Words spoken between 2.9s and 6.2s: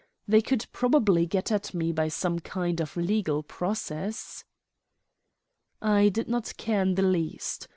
legal process. I